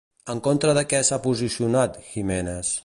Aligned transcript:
En 0.33 0.39
contra 0.47 0.73
de 0.79 0.83
què 0.93 1.03
s'ha 1.11 1.21
posicionat 1.27 2.03
Giménez? 2.11 2.77